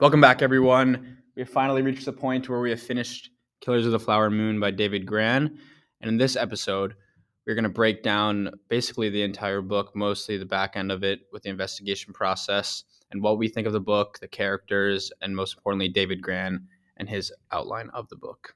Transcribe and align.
Welcome 0.00 0.20
back, 0.20 0.42
everyone. 0.42 1.18
We 1.34 1.42
have 1.42 1.50
finally 1.50 1.82
reached 1.82 2.04
the 2.04 2.12
point 2.12 2.48
where 2.48 2.60
we 2.60 2.70
have 2.70 2.80
finished 2.80 3.30
Killers 3.60 3.84
of 3.84 3.90
the 3.90 3.98
Flower 3.98 4.30
Moon 4.30 4.60
by 4.60 4.70
David 4.70 5.04
Grann. 5.04 5.58
And 6.00 6.08
in 6.08 6.16
this 6.16 6.36
episode, 6.36 6.94
we're 7.44 7.56
going 7.56 7.64
to 7.64 7.68
break 7.68 8.04
down 8.04 8.52
basically 8.68 9.10
the 9.10 9.24
entire 9.24 9.60
book, 9.60 9.96
mostly 9.96 10.38
the 10.38 10.46
back 10.46 10.76
end 10.76 10.92
of 10.92 11.02
it 11.02 11.22
with 11.32 11.42
the 11.42 11.48
investigation 11.48 12.12
process 12.12 12.84
and 13.10 13.20
what 13.20 13.38
we 13.38 13.48
think 13.48 13.66
of 13.66 13.72
the 13.72 13.80
book, 13.80 14.20
the 14.20 14.28
characters, 14.28 15.10
and 15.20 15.34
most 15.34 15.56
importantly, 15.56 15.88
David 15.88 16.22
Grann 16.22 16.68
and 16.96 17.08
his 17.08 17.32
outline 17.50 17.90
of 17.90 18.08
the 18.08 18.14
book. 18.14 18.54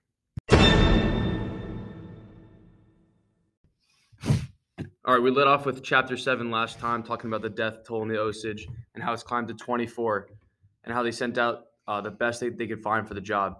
All 5.05 5.15
right, 5.15 5.21
we 5.21 5.33
lit 5.33 5.49
off 5.49 5.67
with 5.67 5.83
chapter 5.83 6.17
seven 6.17 6.53
last 6.53 6.79
time, 6.79 7.03
talking 7.03 7.29
about 7.29 7.43
the 7.43 7.51
death 7.51 7.79
toll 7.85 8.03
in 8.03 8.09
the 8.09 8.21
Osage 8.21 8.69
and 8.95 9.03
how 9.03 9.13
it's 9.13 9.25
climbed 9.25 9.49
to 9.49 9.55
24 9.55 10.29
and 10.85 10.95
how 10.95 11.03
they 11.03 11.11
sent 11.11 11.39
out 11.39 11.67
uh, 11.89 12.01
the 12.01 12.11
best 12.11 12.41
they, 12.41 12.49
they 12.49 12.67
could 12.67 12.83
find 12.83 13.07
for 13.07 13.15
the 13.15 13.21
job. 13.21 13.59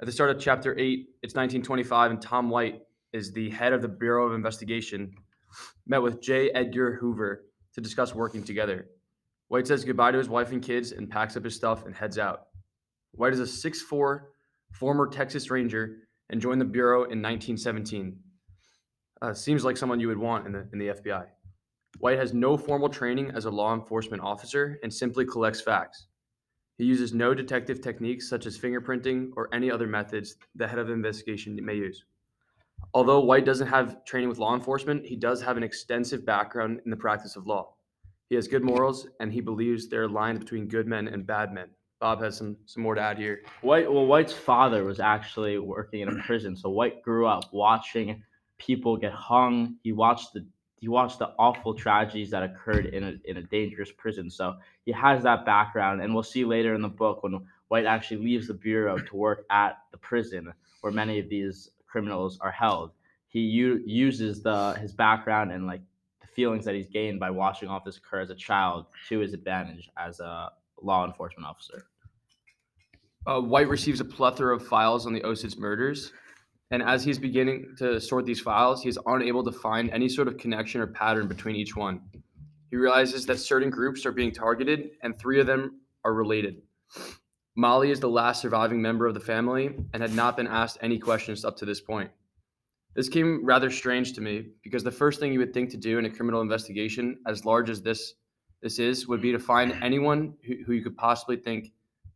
At 0.00 0.06
the 0.06 0.12
start 0.12 0.30
of 0.30 0.40
chapter 0.40 0.78
eight, 0.78 1.10
it's 1.22 1.34
1925, 1.34 2.10
and 2.10 2.20
Tom 2.20 2.50
White 2.50 2.82
is 3.12 3.32
the 3.32 3.50
head 3.50 3.72
of 3.72 3.80
the 3.80 3.88
Bureau 3.88 4.26
of 4.26 4.34
Investigation, 4.34 5.14
met 5.86 6.02
with 6.02 6.20
J. 6.20 6.50
Edgar 6.50 6.96
Hoover 6.96 7.46
to 7.74 7.80
discuss 7.80 8.14
working 8.14 8.42
together. 8.42 8.86
White 9.48 9.66
says 9.66 9.84
goodbye 9.84 10.10
to 10.10 10.18
his 10.18 10.28
wife 10.28 10.52
and 10.52 10.62
kids 10.62 10.92
and 10.92 11.08
packs 11.08 11.36
up 11.36 11.44
his 11.44 11.54
stuff 11.54 11.86
and 11.86 11.94
heads 11.94 12.18
out. 12.18 12.46
White 13.12 13.32
is 13.32 13.40
a 13.40 13.68
6'4 13.70 14.22
former 14.72 15.06
Texas 15.06 15.50
Ranger 15.50 15.98
and 16.30 16.40
joined 16.40 16.60
the 16.60 16.64
Bureau 16.64 17.04
in 17.04 17.22
1917. 17.22 18.18
Uh, 19.22 19.32
seems 19.32 19.64
like 19.64 19.76
someone 19.76 20.00
you 20.00 20.08
would 20.08 20.18
want 20.18 20.46
in 20.46 20.52
the, 20.52 20.66
in 20.72 20.78
the 20.78 20.88
FBI. 20.88 21.26
White 22.00 22.18
has 22.18 22.34
no 22.34 22.56
formal 22.56 22.88
training 22.88 23.30
as 23.34 23.44
a 23.44 23.50
law 23.50 23.74
enforcement 23.74 24.22
officer 24.22 24.78
and 24.82 24.92
simply 24.92 25.24
collects 25.24 25.60
facts. 25.60 26.08
He 26.78 26.84
uses 26.84 27.14
no 27.14 27.34
detective 27.34 27.80
techniques 27.80 28.28
such 28.28 28.46
as 28.46 28.58
fingerprinting 28.58 29.30
or 29.36 29.48
any 29.52 29.70
other 29.70 29.86
methods 29.86 30.36
the 30.54 30.66
head 30.66 30.78
of 30.78 30.90
investigation 30.90 31.58
may 31.64 31.76
use. 31.76 32.04
Although 32.92 33.20
White 33.20 33.44
doesn't 33.44 33.68
have 33.68 34.04
training 34.04 34.28
with 34.28 34.38
law 34.38 34.54
enforcement, 34.54 35.06
he 35.06 35.16
does 35.16 35.40
have 35.42 35.56
an 35.56 35.62
extensive 35.62 36.26
background 36.26 36.80
in 36.84 36.90
the 36.90 36.96
practice 36.96 37.36
of 37.36 37.46
law. 37.46 37.74
He 38.28 38.34
has 38.34 38.48
good 38.48 38.64
morals 38.64 39.06
and 39.20 39.32
he 39.32 39.40
believes 39.40 39.88
there 39.88 40.02
are 40.02 40.08
lines 40.08 40.40
between 40.40 40.66
good 40.66 40.86
men 40.86 41.08
and 41.08 41.26
bad 41.26 41.52
men. 41.52 41.68
Bob 42.00 42.20
has 42.20 42.36
some 42.36 42.56
some 42.66 42.82
more 42.82 42.94
to 42.94 43.00
add 43.00 43.18
here. 43.18 43.42
White 43.62 43.90
well 43.90 44.06
White's 44.06 44.32
father 44.32 44.84
was 44.84 45.00
actually 45.00 45.58
working 45.58 46.00
in 46.00 46.08
a 46.08 46.22
prison, 46.22 46.56
so 46.56 46.70
White 46.70 47.02
grew 47.02 47.26
up 47.26 47.44
watching 47.52 48.22
people 48.58 48.96
get 48.96 49.12
hung. 49.12 49.76
He 49.82 49.92
watched 49.92 50.32
the 50.32 50.46
he 50.84 50.88
watched 50.88 51.18
the 51.18 51.32
awful 51.38 51.72
tragedies 51.72 52.28
that 52.28 52.42
occurred 52.42 52.84
in 52.84 53.04
a 53.04 53.14
in 53.24 53.38
a 53.38 53.42
dangerous 53.42 53.90
prison. 53.90 54.28
So 54.28 54.56
he 54.84 54.92
has 54.92 55.22
that 55.22 55.46
background, 55.46 56.02
and 56.02 56.12
we'll 56.12 56.22
see 56.22 56.44
later 56.44 56.74
in 56.74 56.82
the 56.82 56.90
book 56.90 57.22
when 57.22 57.40
White 57.68 57.86
actually 57.86 58.18
leaves 58.18 58.48
the 58.48 58.52
bureau 58.52 58.98
to 58.98 59.16
work 59.16 59.46
at 59.48 59.78
the 59.92 59.96
prison 59.96 60.52
where 60.82 60.92
many 60.92 61.18
of 61.18 61.30
these 61.30 61.70
criminals 61.86 62.38
are 62.42 62.50
held. 62.50 62.90
He 63.28 63.40
u- 63.40 63.82
uses 63.86 64.42
the 64.42 64.74
his 64.74 64.92
background 64.92 65.52
and 65.52 65.66
like 65.66 65.80
the 66.20 66.26
feelings 66.26 66.66
that 66.66 66.74
he's 66.74 66.88
gained 66.88 67.18
by 67.18 67.30
watching 67.30 67.70
all 67.70 67.80
this 67.82 67.96
occur 67.96 68.20
as 68.20 68.28
a 68.28 68.34
child 68.34 68.84
to 69.08 69.20
his 69.20 69.32
advantage 69.32 69.88
as 69.96 70.20
a 70.20 70.52
law 70.82 71.06
enforcement 71.06 71.48
officer. 71.48 71.86
Uh, 73.26 73.40
White 73.40 73.68
receives 73.68 74.00
a 74.00 74.04
plethora 74.04 74.54
of 74.54 74.66
files 74.68 75.06
on 75.06 75.14
the 75.14 75.24
Osage 75.24 75.56
murders, 75.56 76.12
and 76.70 76.82
as 76.82 77.04
he's 77.04 77.18
beginning 77.18 77.74
to 77.78 78.00
sort 78.00 78.26
these 78.26 78.40
files, 78.40 78.82
he's 78.82 78.98
unable 79.06 79.44
to 79.44 79.52
find 79.52 79.90
any 79.90 80.08
sort 80.08 80.28
of 80.28 80.38
connection 80.38 80.80
or 80.80 80.86
pattern 80.86 81.28
between 81.28 81.56
each 81.56 81.76
one. 81.76 82.00
He 82.70 82.76
realizes 82.76 83.26
that 83.26 83.38
certain 83.38 83.70
groups 83.70 84.04
are 84.06 84.12
being 84.12 84.32
targeted, 84.32 84.90
and 85.02 85.18
three 85.18 85.40
of 85.40 85.46
them 85.46 85.80
are 86.04 86.14
related. 86.14 86.62
Molly 87.56 87.90
is 87.90 88.00
the 88.00 88.08
last 88.08 88.42
surviving 88.42 88.82
member 88.82 89.06
of 89.06 89.14
the 89.14 89.20
family 89.20 89.76
and 89.92 90.02
had 90.02 90.14
not 90.14 90.36
been 90.36 90.48
asked 90.48 90.78
any 90.80 90.98
questions 90.98 91.44
up 91.44 91.56
to 91.58 91.64
this 91.64 91.80
point. 91.80 92.10
This 92.96 93.08
came 93.08 93.44
rather 93.44 93.70
strange 93.70 94.12
to 94.14 94.20
me 94.20 94.46
because 94.62 94.82
the 94.82 94.90
first 94.90 95.20
thing 95.20 95.32
you 95.32 95.38
would 95.38 95.54
think 95.54 95.70
to 95.70 95.76
do 95.76 95.98
in 95.98 96.04
a 96.04 96.10
criminal 96.10 96.40
investigation, 96.40 97.18
as 97.26 97.44
large 97.44 97.70
as 97.70 97.82
this 97.82 98.14
this 98.62 98.78
is, 98.78 99.06
would 99.06 99.20
be 99.20 99.30
to 99.30 99.38
find 99.38 99.76
anyone 99.82 100.34
who, 100.44 100.54
who 100.64 100.72
you 100.72 100.82
could 100.82 100.96
possibly 100.96 101.36
think 101.36 101.72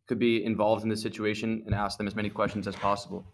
could 0.06 0.19
be 0.19 0.43
involved 0.44 0.83
in 0.83 0.89
this 0.89 1.03
situation 1.03 1.62
and 1.67 1.75
ask 1.75 1.99
them 1.99 2.06
as 2.06 2.17
many 2.17 2.31
questions 2.31 2.67
as 2.67 2.75
possible. 2.75 3.27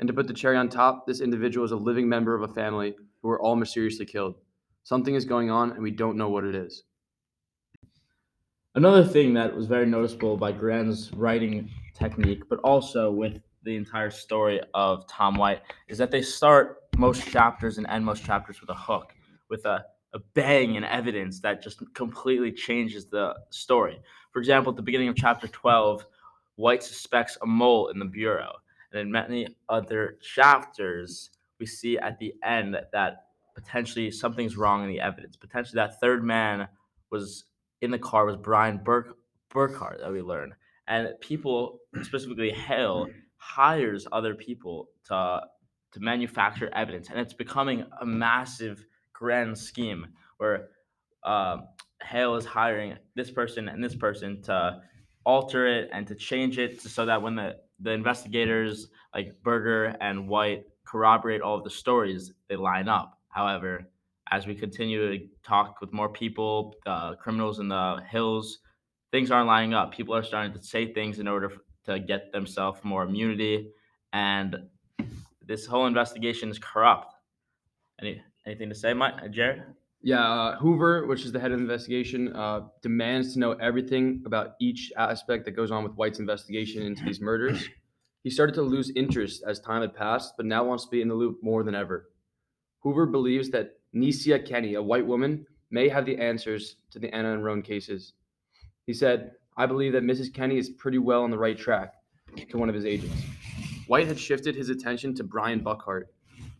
And 0.00 0.06
to 0.06 0.14
put 0.14 0.26
the 0.26 0.32
cherry 0.32 0.56
on 0.56 0.70
top, 0.70 1.06
this 1.06 1.20
individual 1.20 1.64
is 1.64 1.72
a 1.72 1.76
living 1.76 2.08
member 2.08 2.34
of 2.34 2.50
a 2.50 2.52
family 2.54 2.96
who 3.20 3.28
were 3.28 3.40
all 3.40 3.54
mysteriously 3.54 4.06
killed. 4.06 4.34
Something 4.82 5.14
is 5.14 5.26
going 5.26 5.50
on, 5.50 5.72
and 5.72 5.82
we 5.82 5.90
don't 5.90 6.16
know 6.16 6.30
what 6.30 6.44
it 6.44 6.54
is. 6.54 6.84
Another 8.74 9.04
thing 9.04 9.34
that 9.34 9.54
was 9.54 9.66
very 9.66 9.84
noticeable 9.84 10.38
by 10.38 10.52
Grann's 10.52 11.12
writing 11.12 11.70
technique, 11.94 12.48
but 12.48 12.60
also 12.60 13.10
with 13.10 13.42
the 13.62 13.76
entire 13.76 14.10
story 14.10 14.58
of 14.72 15.06
Tom 15.06 15.34
White, 15.34 15.60
is 15.88 15.98
that 15.98 16.10
they 16.10 16.22
start 16.22 16.78
most 16.96 17.26
chapters 17.28 17.76
and 17.76 17.86
end 17.88 18.02
most 18.02 18.24
chapters 18.24 18.62
with 18.62 18.70
a 18.70 18.74
hook, 18.74 19.12
with 19.50 19.66
a, 19.66 19.84
a 20.14 20.18
bang 20.32 20.76
in 20.76 20.84
evidence 20.84 21.40
that 21.40 21.62
just 21.62 21.82
completely 21.92 22.50
changes 22.50 23.04
the 23.04 23.34
story. 23.50 24.00
For 24.32 24.38
example, 24.38 24.70
at 24.70 24.76
the 24.76 24.82
beginning 24.82 25.08
of 25.08 25.16
chapter 25.16 25.46
12, 25.46 26.06
White 26.56 26.82
suspects 26.82 27.36
a 27.42 27.46
mole 27.46 27.88
in 27.88 27.98
the 27.98 28.06
Bureau. 28.06 28.52
And 28.92 29.00
in 29.00 29.10
many 29.10 29.48
other 29.68 30.18
chapters, 30.22 31.30
we 31.58 31.66
see 31.66 31.98
at 31.98 32.18
the 32.18 32.34
end 32.44 32.76
that, 32.92 33.16
potentially 33.54 34.10
something's 34.10 34.56
wrong 34.56 34.82
in 34.82 34.88
the 34.88 35.00
evidence. 35.00 35.36
Potentially 35.36 35.76
that 35.76 36.00
third 36.00 36.24
man 36.24 36.68
was 37.10 37.44
in 37.82 37.90
the 37.90 37.98
car 37.98 38.24
was 38.24 38.36
Brian 38.36 38.78
Burk, 38.78 39.16
Burkhart 39.52 40.00
that 40.00 40.12
we 40.12 40.22
learn. 40.22 40.54
And 40.86 41.08
people, 41.20 41.80
specifically 42.02 42.52
Hale, 42.52 43.08
hires 43.36 44.06
other 44.12 44.34
people 44.34 44.88
to 45.08 45.42
to 45.92 46.00
manufacture 46.00 46.70
evidence, 46.72 47.10
and 47.10 47.18
it's 47.18 47.34
becoming 47.34 47.84
a 48.00 48.06
massive 48.06 48.86
grand 49.12 49.58
scheme 49.58 50.06
where 50.38 50.68
uh, 51.24 51.56
Hale 52.00 52.36
is 52.36 52.44
hiring 52.44 52.96
this 53.16 53.30
person 53.30 53.68
and 53.68 53.82
this 53.82 53.96
person 53.96 54.40
to 54.42 54.80
alter 55.26 55.66
it 55.66 55.90
and 55.92 56.06
to 56.06 56.14
change 56.14 56.58
it 56.58 56.80
so 56.80 57.04
that 57.06 57.20
when 57.20 57.34
the 57.34 57.56
the 57.80 57.90
investigators 57.90 58.88
like 59.14 59.34
Burger 59.42 59.96
and 60.00 60.28
White 60.28 60.64
corroborate 60.84 61.40
all 61.40 61.56
of 61.56 61.64
the 61.64 61.70
stories, 61.70 62.32
they 62.48 62.56
line 62.56 62.88
up. 62.88 63.18
However, 63.28 63.88
as 64.30 64.46
we 64.46 64.54
continue 64.54 65.18
to 65.18 65.26
talk 65.42 65.80
with 65.80 65.92
more 65.92 66.08
people, 66.08 66.74
the 66.84 67.16
criminals 67.20 67.58
in 67.58 67.68
the 67.68 68.02
hills, 68.08 68.58
things 69.10 69.30
aren't 69.30 69.46
lining 69.46 69.74
up. 69.74 69.92
People 69.92 70.14
are 70.14 70.22
starting 70.22 70.52
to 70.52 70.62
say 70.62 70.92
things 70.92 71.18
in 71.18 71.26
order 71.26 71.52
to 71.86 71.98
get 71.98 72.32
themselves 72.32 72.80
more 72.84 73.04
immunity, 73.04 73.70
and 74.12 74.56
this 75.44 75.66
whole 75.66 75.86
investigation 75.86 76.50
is 76.50 76.58
corrupt. 76.58 77.14
Any 78.00 78.22
anything 78.46 78.68
to 78.68 78.74
say, 78.74 78.94
Mike, 78.94 79.30
Jared? 79.30 79.62
Yeah, 80.02 80.26
uh, 80.26 80.58
Hoover, 80.58 81.06
which 81.06 81.24
is 81.26 81.32
the 81.32 81.40
head 81.40 81.52
of 81.52 81.58
the 81.58 81.62
investigation, 81.62 82.34
uh, 82.34 82.68
demands 82.80 83.34
to 83.34 83.38
know 83.38 83.52
everything 83.52 84.22
about 84.24 84.52
each 84.58 84.92
aspect 84.96 85.44
that 85.44 85.50
goes 85.50 85.70
on 85.70 85.84
with 85.84 85.92
White's 85.92 86.18
investigation 86.18 86.82
into 86.82 87.04
these 87.04 87.20
murders. 87.20 87.68
He 88.22 88.30
started 88.30 88.54
to 88.54 88.62
lose 88.62 88.90
interest 88.96 89.42
as 89.46 89.60
time 89.60 89.82
had 89.82 89.94
passed, 89.94 90.34
but 90.36 90.46
now 90.46 90.64
wants 90.64 90.84
to 90.84 90.90
be 90.90 91.00
in 91.00 91.08
the 91.08 91.14
loop 91.14 91.38
more 91.42 91.62
than 91.62 91.74
ever. 91.74 92.10
Hoover 92.80 93.06
believes 93.06 93.50
that 93.50 93.78
Nesia 93.94 94.46
Kenny, 94.46 94.74
a 94.74 94.82
white 94.82 95.06
woman, 95.06 95.46
may 95.70 95.88
have 95.88 96.06
the 96.06 96.16
answers 96.16 96.76
to 96.90 96.98
the 96.98 97.14
Anna 97.14 97.32
and 97.32 97.44
Roan 97.44 97.62
cases. 97.62 98.14
He 98.86 98.94
said, 98.94 99.32
I 99.56 99.66
believe 99.66 99.92
that 99.92 100.02
Mrs. 100.02 100.32
Kenny 100.32 100.58
is 100.58 100.70
pretty 100.70 100.98
well 100.98 101.22
on 101.22 101.30
the 101.30 101.38
right 101.38 101.58
track, 101.58 101.94
to 102.48 102.58
one 102.58 102.68
of 102.68 102.74
his 102.74 102.86
agents. 102.86 103.22
White 103.86 104.06
had 104.06 104.18
shifted 104.18 104.54
his 104.54 104.68
attention 104.70 105.14
to 105.16 105.24
Brian 105.24 105.60
Burkhart, 105.60 106.04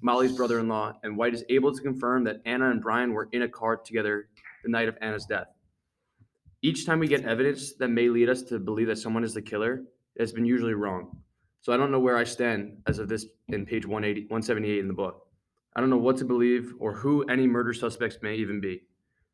Molly's 0.03 0.33
brother 0.33 0.59
in 0.59 0.69
law, 0.69 0.94
and 1.03 1.16
White 1.16 1.34
is 1.34 1.44
able 1.49 1.75
to 1.75 1.83
confirm 1.83 2.25
that 2.25 2.41
Anna 2.47 2.71
and 2.71 2.81
Brian 2.81 3.12
were 3.12 3.28
in 3.33 3.43
a 3.43 3.49
car 3.49 3.77
together 3.77 4.28
the 4.62 4.71
night 4.71 4.88
of 4.88 4.97
Anna's 5.00 5.27
death. 5.27 5.49
Each 6.62 6.87
time 6.87 6.99
we 6.99 7.09
get 7.09 7.25
evidence 7.25 7.75
that 7.75 7.88
may 7.88 8.09
lead 8.09 8.28
us 8.28 8.43
to 8.44 8.59
believe 8.59 8.87
that 8.89 8.99
someone 8.99 9.25
is 9.25 9.34
the 9.34 9.43
killer, 9.43 9.83
it 10.16 10.21
has 10.21 10.33
been 10.33 10.45
usually 10.45 10.74
wrong. 10.74 11.16
So 11.63 11.72
I 11.72 11.77
don't 11.77 11.91
know 11.91 12.01
where 12.01 12.16
I 12.16 12.24
stand 12.24 12.78
as 12.86 12.98
of 12.98 13.09
this 13.09 13.27
in 13.48 13.66
page 13.66 13.86
180, 13.86 14.22
178 14.28 14.78
in 14.78 14.89
the 14.89 14.95
book. 14.95 15.27
I 15.77 15.80
don't 15.80 15.91
know 15.91 15.98
what 15.98 16.16
to 16.19 16.24
believe 16.24 16.74
or 16.78 16.92
who 16.92 17.24
any 17.24 17.47
murder 17.47 17.72
suspects 17.72 18.19
may 18.22 18.34
even 18.36 18.60
be. 18.60 18.83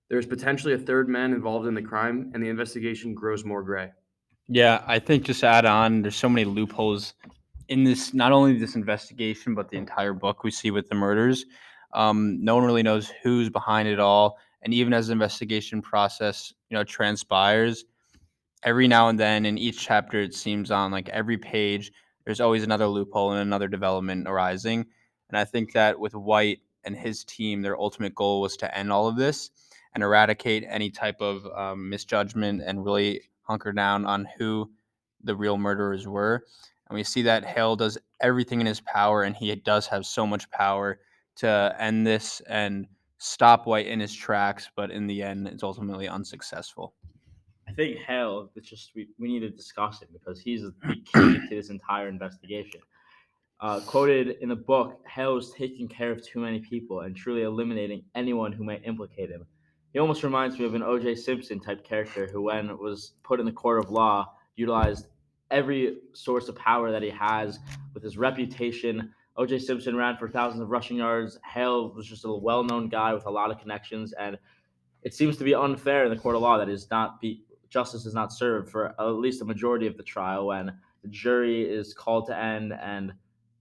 There 0.08 0.18
is 0.18 0.26
potentially 0.26 0.74
a 0.74 0.78
third 0.78 1.08
man 1.08 1.32
involved 1.32 1.66
in 1.66 1.74
the 1.74 1.82
crime, 1.82 2.30
and 2.34 2.42
the 2.42 2.48
investigation 2.48 3.14
grows 3.14 3.44
more 3.44 3.62
gray. 3.62 3.90
Yeah, 4.48 4.82
I 4.86 5.00
think 5.00 5.24
just 5.24 5.42
add 5.42 5.64
on, 5.64 6.02
there's 6.02 6.14
so 6.14 6.28
many 6.28 6.44
loopholes 6.44 7.14
in 7.68 7.84
this, 7.84 8.14
not 8.14 8.32
only 8.32 8.58
this 8.58 8.74
investigation, 8.74 9.54
but 9.54 9.68
the 9.70 9.76
entire 9.76 10.12
book 10.12 10.44
we 10.44 10.50
see 10.50 10.70
with 10.70 10.88
the 10.88 10.94
murders. 10.94 11.44
Um, 11.92 12.42
no 12.44 12.54
one 12.56 12.64
really 12.64 12.82
knows 12.82 13.12
who's 13.22 13.50
behind 13.50 13.88
it 13.88 14.00
all. 14.00 14.38
And 14.62 14.74
even 14.74 14.92
as 14.92 15.06
the 15.06 15.12
investigation 15.12 15.82
process, 15.82 16.52
you 16.70 16.76
know, 16.76 16.84
transpires, 16.84 17.84
every 18.62 18.88
now 18.88 19.08
and 19.08 19.18
then 19.18 19.46
in 19.46 19.58
each 19.58 19.78
chapter, 19.78 20.20
it 20.20 20.34
seems 20.34 20.70
on 20.70 20.90
like 20.90 21.08
every 21.10 21.38
page, 21.38 21.92
there's 22.24 22.40
always 22.40 22.64
another 22.64 22.86
loophole 22.86 23.32
and 23.32 23.40
another 23.40 23.68
development 23.68 24.26
arising. 24.28 24.84
And 25.28 25.38
I 25.38 25.44
think 25.44 25.72
that 25.72 25.98
with 25.98 26.14
White 26.14 26.60
and 26.84 26.96
his 26.96 27.24
team, 27.24 27.62
their 27.62 27.78
ultimate 27.78 28.14
goal 28.14 28.40
was 28.40 28.56
to 28.58 28.76
end 28.76 28.92
all 28.92 29.06
of 29.08 29.16
this 29.16 29.50
and 29.94 30.02
eradicate 30.02 30.64
any 30.68 30.90
type 30.90 31.20
of 31.20 31.46
um, 31.56 31.88
misjudgment 31.88 32.62
and 32.64 32.84
really 32.84 33.22
hunker 33.42 33.72
down 33.72 34.04
on 34.04 34.28
who 34.38 34.70
the 35.22 35.34
real 35.34 35.56
murderers 35.56 36.06
were. 36.06 36.44
And 36.88 36.96
we 36.96 37.02
see 37.02 37.22
that 37.22 37.44
Hale 37.44 37.76
does 37.76 37.98
everything 38.20 38.60
in 38.60 38.66
his 38.66 38.80
power, 38.80 39.24
and 39.24 39.34
he 39.34 39.54
does 39.54 39.86
have 39.88 40.06
so 40.06 40.26
much 40.26 40.50
power 40.50 41.00
to 41.36 41.74
end 41.78 42.06
this 42.06 42.40
and 42.48 42.86
stop 43.18 43.66
White 43.66 43.86
in 43.86 44.00
his 44.00 44.14
tracks, 44.14 44.70
but 44.76 44.90
in 44.90 45.06
the 45.06 45.22
end, 45.22 45.48
it's 45.48 45.62
ultimately 45.62 46.08
unsuccessful. 46.08 46.94
I 47.68 47.72
think 47.72 47.98
Hale, 47.98 48.50
it's 48.54 48.68
just 48.68 48.92
we, 48.94 49.08
we 49.18 49.28
need 49.28 49.40
to 49.40 49.50
discuss 49.50 50.02
it 50.02 50.08
because 50.12 50.40
he's 50.40 50.62
the 50.62 50.94
key 51.04 51.48
to 51.48 51.48
this 51.50 51.70
entire 51.70 52.08
investigation. 52.08 52.80
Uh, 53.58 53.80
quoted 53.80 54.36
in 54.42 54.50
the 54.50 54.56
book, 54.56 55.00
Hale 55.08 55.34
was 55.34 55.52
taking 55.52 55.88
care 55.88 56.12
of 56.12 56.24
too 56.24 56.40
many 56.40 56.60
people 56.60 57.00
and 57.00 57.16
truly 57.16 57.42
eliminating 57.42 58.04
anyone 58.14 58.52
who 58.52 58.64
might 58.64 58.82
implicate 58.84 59.30
him. 59.30 59.46
He 59.92 59.98
almost 59.98 60.22
reminds 60.22 60.58
me 60.58 60.66
of 60.66 60.74
an 60.74 60.82
O.J. 60.82 61.14
Simpson 61.14 61.58
type 61.58 61.82
character 61.82 62.28
who, 62.30 62.42
when 62.42 62.76
was 62.78 63.14
put 63.24 63.40
in 63.40 63.46
the 63.46 63.52
court 63.52 63.82
of 63.82 63.90
law, 63.90 64.34
utilized 64.54 65.06
every 65.50 65.98
source 66.12 66.48
of 66.48 66.56
power 66.56 66.90
that 66.90 67.02
he 67.02 67.10
has 67.10 67.58
with 67.94 68.02
his 68.02 68.16
reputation. 68.16 69.12
O.J. 69.36 69.58
Simpson 69.60 69.96
ran 69.96 70.16
for 70.16 70.28
thousands 70.28 70.62
of 70.62 70.70
rushing 70.70 70.96
yards. 70.96 71.38
Hale 71.44 71.92
was 71.94 72.06
just 72.06 72.24
a 72.24 72.32
well-known 72.32 72.88
guy 72.88 73.12
with 73.12 73.26
a 73.26 73.30
lot 73.30 73.50
of 73.50 73.58
connections, 73.58 74.12
and 74.14 74.38
it 75.02 75.14
seems 75.14 75.36
to 75.36 75.44
be 75.44 75.54
unfair 75.54 76.04
in 76.04 76.10
the 76.10 76.16
court 76.16 76.34
of 76.34 76.42
law 76.42 76.58
that 76.58 76.68
is 76.68 76.90
not 76.90 77.20
be 77.20 77.44
justice 77.68 78.06
is 78.06 78.14
not 78.14 78.32
served 78.32 78.70
for 78.70 78.94
at 78.98 79.04
least 79.04 79.42
a 79.42 79.44
majority 79.44 79.86
of 79.86 79.96
the 79.96 80.02
trial 80.02 80.46
when 80.46 80.72
the 81.02 81.08
jury 81.08 81.62
is 81.62 81.92
called 81.92 82.26
to 82.26 82.36
end 82.36 82.72
and 82.72 83.12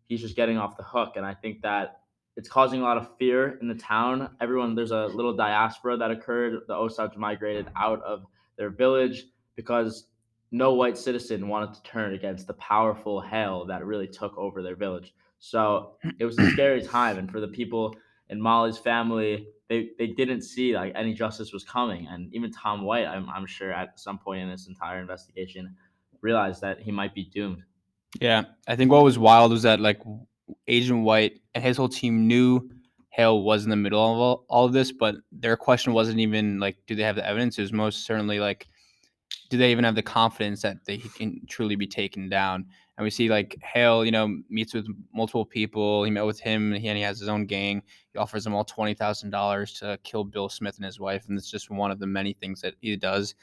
he's 0.08 0.22
just 0.22 0.36
getting 0.36 0.58
off 0.58 0.78
the 0.78 0.84
hook. 0.84 1.14
And 1.16 1.26
I 1.26 1.34
think 1.34 1.62
that 1.64 2.02
it's 2.38 2.50
causing 2.50 2.82
a 2.82 2.84
lot 2.84 2.98
of 2.98 3.18
fear 3.18 3.58
in 3.62 3.68
the 3.68 3.76
town. 3.76 4.30
Everyone, 4.42 4.76
there's 4.76 4.92
a 4.92 5.08
little 5.08 5.36
diaspora 5.36 5.98
that 5.98 6.12
occurred. 6.12 6.62
The 6.68 6.74
Osage 6.74 7.16
migrated 7.16 7.68
out 7.76 8.02
of 8.04 8.26
their 8.58 8.70
village 8.70 9.26
because 9.56 10.08
no 10.52 10.74
white 10.74 10.98
citizen 10.98 11.48
wanted 11.48 11.74
to 11.74 11.84
turn 11.84 12.14
against 12.14 12.48
the 12.48 12.54
powerful 12.54 13.22
Hale 13.22 13.66
that 13.66 13.86
really 13.86 14.08
took 14.08 14.38
over 14.38 14.62
their 14.62 14.76
village. 14.76 15.14
So 15.40 15.96
it 16.20 16.26
was 16.26 16.38
a 16.40 16.50
scary 16.54 16.82
time. 16.82 17.18
And 17.18 17.32
for 17.32 17.40
the 17.40 17.48
people 17.48 17.96
in 18.30 18.42
Molly's 18.42 18.78
family, 18.78 19.48
they, 19.70 19.90
they 19.98 20.08
didn't 20.08 20.42
see 20.42 20.76
like 20.76 20.94
any 20.96 21.14
justice 21.14 21.52
was 21.52 21.64
coming. 21.64 22.08
And 22.08 22.34
even 22.34 22.52
Tom 22.52 22.84
White, 22.84 23.06
I'm, 23.06 23.30
I'm 23.30 23.46
sure 23.46 23.72
at 23.72 24.00
some 24.00 24.18
point 24.18 24.42
in 24.42 24.50
this 24.50 24.68
entire 24.68 25.00
investigation, 25.00 25.76
realized 26.22 26.62
that 26.62 26.80
he 26.80 26.92
might 26.92 27.14
be 27.14 27.26
doomed. 27.26 27.64
Yeah, 28.20 28.46
I 28.68 28.76
think 28.76 28.92
what 28.92 29.04
was 29.04 29.20
wild 29.20 29.52
was 29.52 29.64
that 29.64 29.80
like 29.80 30.02
Agent 30.68 31.04
White 31.04 31.42
and 31.54 31.64
his 31.64 31.78
whole 31.78 31.90
team 31.90 32.28
knew 32.28 32.70
Hale 33.10 33.44
was 33.44 33.64
in 33.64 33.70
the 33.70 33.76
middle 33.76 34.02
of 34.02 34.20
all, 34.20 34.46
all 34.50 34.66
of 34.66 34.74
this, 34.74 34.92
but 34.92 35.16
their 35.32 35.58
question 35.58 35.94
wasn't 35.94 36.20
even 36.20 36.60
like, 36.60 36.78
do 36.88 36.96
they 36.96 37.04
have 37.04 37.16
the 37.16 37.28
evidence? 37.28 37.58
It 37.58 37.62
was 37.62 37.74
most 37.74 38.06
certainly 38.06 38.40
like, 38.40 38.68
do 39.50 39.58
they 39.58 39.72
even 39.72 39.84
have 39.84 39.96
the 39.96 40.02
confidence 40.02 40.62
that 40.62 40.86
they, 40.86 40.98
he 40.98 41.10
can 41.10 41.42
truly 41.48 41.76
be 41.76 41.88
taken 41.88 42.30
down? 42.30 42.66
And 42.98 43.04
we 43.04 43.10
see 43.10 43.30
like 43.30 43.58
Hale, 43.62 44.06
you 44.06 44.12
know, 44.12 44.38
meets 44.50 44.74
with 44.74 44.88
multiple 45.14 45.46
people. 45.46 46.04
He 46.04 46.12
met 46.12 46.26
with 46.26 46.40
him, 46.40 46.72
and 46.72 46.82
he, 46.82 46.88
and 46.88 46.98
he 46.98 47.04
has 47.04 47.20
his 47.20 47.28
own 47.28 47.46
gang. 47.46 47.82
He 48.14 48.20
offers 48.20 48.44
them 48.44 48.56
all 48.56 48.64
twenty 48.64 48.94
thousand 48.94 49.32
dollars 49.32 49.74
to 49.80 50.00
kill 50.04 50.24
Bill 50.24 50.50
Smith 50.50 50.78
and 50.78 50.86
his 50.86 51.00
wife, 51.00 51.26
and 51.28 51.38
it's 51.38 51.52
just 51.52 51.70
one 51.70 51.92
of 51.92 52.00
the 52.00 52.08
many 52.08 52.34
things 52.34 52.62
that 52.62 52.76
he 52.80 52.96
does 52.96 53.36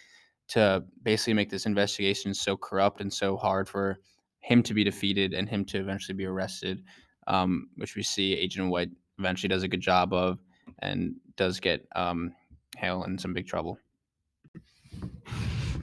to 0.48 0.82
basically 1.02 1.34
make 1.34 1.50
this 1.50 1.66
investigation 1.66 2.34
so 2.34 2.56
corrupt 2.56 3.00
and 3.00 3.12
so 3.12 3.36
hard 3.36 3.68
for 3.68 3.98
him 4.40 4.62
to 4.62 4.74
be 4.74 4.84
defeated 4.84 5.34
and 5.34 5.48
him 5.48 5.64
to 5.64 5.78
eventually 5.78 6.16
be 6.16 6.26
arrested, 6.26 6.82
um, 7.26 7.68
which 7.76 7.94
we 7.94 8.02
see 8.02 8.34
Agent 8.34 8.70
White 8.70 8.90
eventually 9.18 9.48
does 9.48 9.62
a 9.62 9.68
good 9.68 9.80
job 9.80 10.12
of 10.12 10.38
and 10.80 11.14
does 11.36 11.60
get 11.60 11.86
um, 11.94 12.34
Hale 12.76 13.04
in 13.04 13.18
some 13.18 13.32
big 13.32 13.46
trouble. 13.46 13.78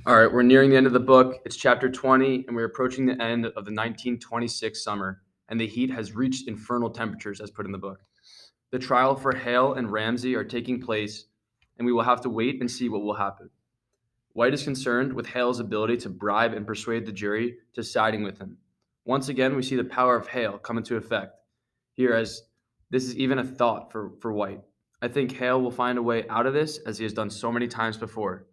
All 0.10 0.18
right, 0.18 0.34
we're 0.34 0.42
nearing 0.42 0.72
the 0.72 0.76
end 0.76 0.88
of 0.88 0.94
the 0.94 1.00
book. 1.00 1.40
It's 1.46 1.56
chapter 1.56 1.88
20, 1.88 2.46
and 2.48 2.56
we're 2.56 2.66
approaching 2.66 3.06
the 3.06 3.22
end 3.22 3.46
of 3.46 3.54
the 3.54 3.72
1926 3.72 4.84
summer, 4.84 5.22
and 5.50 5.62
the 5.62 5.68
heat 5.68 5.92
has 5.92 6.16
reached 6.16 6.48
infernal 6.48 6.90
temperatures, 6.90 7.40
as 7.40 7.52
put 7.52 7.68
in 7.68 7.72
the 7.72 7.78
book. 7.78 8.00
The 8.72 8.80
trial 8.80 9.16
for 9.16 9.36
Hale 9.36 9.76
and 9.76 9.92
Ramsey 9.92 10.34
are 10.34 10.44
taking 10.44 10.82
place, 10.82 11.26
and 11.78 11.86
we 11.86 11.92
will 11.92 12.02
have 12.02 12.22
to 12.22 12.30
wait 12.32 12.60
and 12.60 12.72
see 12.72 12.90
what 12.90 13.04
will 13.04 13.14
happen. 13.14 13.52
White 14.34 14.56
is 14.56 14.64
concerned 14.64 15.14
with 15.14 15.28
Hale's 15.28 15.60
ability 15.60 15.98
to 15.98 16.10
bribe 16.10 16.56
and 16.56 16.66
persuade 16.66 17.06
the 17.06 17.12
jury 17.12 17.58
to 17.74 17.84
siding 17.84 18.24
with 18.24 18.40
him. 18.40 18.58
Once 19.06 19.30
again, 19.30 19.56
we 19.56 19.62
see 19.62 19.76
the 19.76 19.84
power 19.84 20.16
of 20.16 20.30
Hale 20.30 20.58
come 20.58 20.80
into 20.80 20.98
effect 20.98 21.36
here 21.94 22.16
as 22.16 22.42
this 22.90 23.04
is 23.04 23.16
even 23.16 23.38
a 23.38 23.44
thought 23.44 23.92
for, 23.92 24.14
for 24.22 24.34
White. 24.34 24.62
I 25.04 25.08
think 25.08 25.34
Hale 25.34 25.62
will 25.62 25.70
find 25.70 26.00
a 26.00 26.02
way 26.02 26.28
out 26.30 26.48
of 26.48 26.56
this 26.56 26.80
as 26.80 26.98
he 26.98 27.04
has 27.04 27.14
done 27.14 27.30
so 27.30 27.52
many 27.52 27.68
times 27.68 27.96
before. 27.96 28.48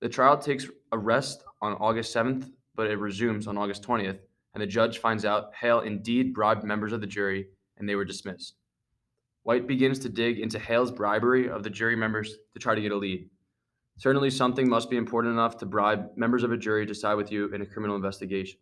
The 0.00 0.08
trial 0.08 0.38
takes 0.38 0.66
a 0.92 0.98
rest 0.98 1.44
on 1.60 1.74
August 1.74 2.14
7th, 2.14 2.50
but 2.74 2.90
it 2.90 2.98
resumes 2.98 3.46
on 3.46 3.58
August 3.58 3.82
20th, 3.82 4.18
and 4.54 4.62
the 4.62 4.66
judge 4.66 4.98
finds 4.98 5.24
out 5.26 5.54
Hale 5.54 5.80
indeed 5.80 6.32
bribed 6.32 6.64
members 6.64 6.92
of 6.92 7.00
the 7.00 7.06
jury 7.06 7.48
and 7.76 7.88
they 7.88 7.94
were 7.94 8.04
dismissed. 8.04 8.54
White 9.42 9.66
begins 9.66 9.98
to 10.00 10.08
dig 10.08 10.38
into 10.38 10.58
Hale's 10.58 10.90
bribery 10.90 11.48
of 11.48 11.62
the 11.62 11.70
jury 11.70 11.96
members 11.96 12.36
to 12.52 12.58
try 12.58 12.74
to 12.74 12.80
get 12.80 12.92
a 12.92 12.96
lead. 12.96 13.28
Certainly, 13.98 14.30
something 14.30 14.68
must 14.68 14.88
be 14.88 14.96
important 14.96 15.34
enough 15.34 15.58
to 15.58 15.66
bribe 15.66 16.10
members 16.16 16.44
of 16.44 16.52
a 16.52 16.56
jury 16.56 16.86
to 16.86 16.94
side 16.94 17.14
with 17.14 17.30
you 17.32 17.52
in 17.52 17.60
a 17.60 17.66
criminal 17.66 17.96
investigation. 17.96 18.58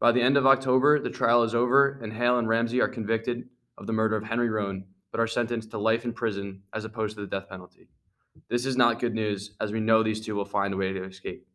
By 0.00 0.12
the 0.12 0.22
end 0.22 0.36
of 0.36 0.46
October, 0.46 0.98
the 1.00 1.10
trial 1.10 1.42
is 1.44 1.54
over, 1.54 1.98
and 2.02 2.12
Hale 2.12 2.38
and 2.38 2.48
Ramsey 2.48 2.80
are 2.80 2.88
convicted 2.88 3.48
of 3.78 3.86
the 3.86 3.92
murder 3.92 4.16
of 4.16 4.24
Henry 4.24 4.50
Roan, 4.50 4.84
but 5.10 5.20
are 5.20 5.26
sentenced 5.26 5.70
to 5.70 5.78
life 5.78 6.04
in 6.04 6.12
prison 6.12 6.62
as 6.74 6.84
opposed 6.84 7.14
to 7.14 7.22
the 7.22 7.26
death 7.26 7.48
penalty. 7.48 7.88
This 8.48 8.66
is 8.66 8.76
not 8.76 9.00
good 9.00 9.14
news, 9.14 9.56
as 9.60 9.72
we 9.72 9.80
know 9.80 10.02
these 10.02 10.20
two 10.20 10.34
will 10.34 10.44
find 10.44 10.74
a 10.74 10.76
way 10.76 10.92
to 10.92 11.04
escape. 11.04 11.46